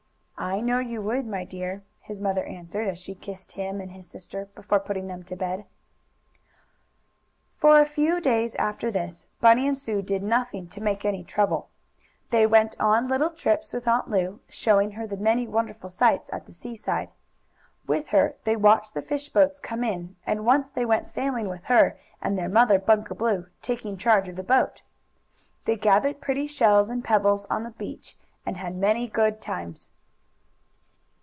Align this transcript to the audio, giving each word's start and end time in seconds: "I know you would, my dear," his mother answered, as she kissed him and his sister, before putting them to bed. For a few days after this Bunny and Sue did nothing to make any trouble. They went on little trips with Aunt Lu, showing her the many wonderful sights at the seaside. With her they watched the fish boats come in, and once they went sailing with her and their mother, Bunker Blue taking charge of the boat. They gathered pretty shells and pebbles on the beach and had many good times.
"I 0.43 0.59
know 0.59 0.79
you 0.79 1.03
would, 1.03 1.27
my 1.27 1.43
dear," 1.45 1.83
his 1.99 2.19
mother 2.19 2.43
answered, 2.45 2.87
as 2.87 2.97
she 2.97 3.13
kissed 3.13 3.51
him 3.51 3.79
and 3.79 3.91
his 3.91 4.09
sister, 4.09 4.45
before 4.55 4.79
putting 4.79 5.05
them 5.05 5.21
to 5.25 5.35
bed. 5.35 5.65
For 7.57 7.79
a 7.79 7.85
few 7.85 8.19
days 8.19 8.55
after 8.55 8.89
this 8.89 9.27
Bunny 9.39 9.67
and 9.67 9.77
Sue 9.77 10.01
did 10.01 10.23
nothing 10.23 10.67
to 10.69 10.81
make 10.81 11.05
any 11.05 11.23
trouble. 11.23 11.69
They 12.31 12.47
went 12.47 12.75
on 12.79 13.07
little 13.07 13.29
trips 13.29 13.71
with 13.71 13.87
Aunt 13.87 14.07
Lu, 14.09 14.39
showing 14.49 14.93
her 14.93 15.05
the 15.05 15.15
many 15.15 15.45
wonderful 15.47 15.91
sights 15.91 16.27
at 16.33 16.47
the 16.47 16.53
seaside. 16.53 17.09
With 17.85 18.07
her 18.07 18.33
they 18.43 18.55
watched 18.55 18.95
the 18.95 19.03
fish 19.03 19.29
boats 19.29 19.59
come 19.59 19.83
in, 19.83 20.15
and 20.25 20.43
once 20.43 20.69
they 20.69 20.85
went 20.85 21.05
sailing 21.07 21.49
with 21.49 21.65
her 21.65 21.99
and 22.19 22.35
their 22.35 22.49
mother, 22.49 22.79
Bunker 22.79 23.13
Blue 23.13 23.45
taking 23.61 23.95
charge 23.95 24.27
of 24.27 24.37
the 24.37 24.41
boat. 24.43 24.81
They 25.65 25.75
gathered 25.75 26.19
pretty 26.19 26.47
shells 26.47 26.89
and 26.89 27.03
pebbles 27.03 27.45
on 27.51 27.61
the 27.61 27.69
beach 27.69 28.17
and 28.43 28.57
had 28.57 28.75
many 28.75 29.07
good 29.07 29.39
times. 29.39 29.89